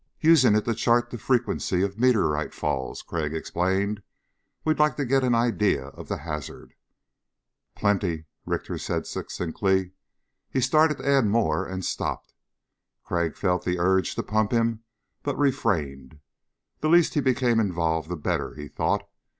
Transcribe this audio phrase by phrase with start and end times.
[0.21, 4.01] "Using it to chart the frequency of meteorite falls," Crag explained.
[4.65, 6.73] "We'd like to get an idea of the hazard."
[7.75, 9.91] "Plenty," Richter said succinctly.
[10.49, 12.33] He started to add more and stopped.
[13.03, 14.83] Crag felt the urge to pump him
[15.21, 16.17] but refrained.
[16.79, 19.07] The least he became involved the better, he thought.